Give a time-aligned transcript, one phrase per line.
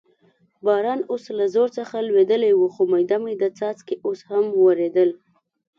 [0.65, 5.09] باران اوس له زور څخه لوېدلی و، خو مېده مېده څاڅکي اوس هم ورېدل.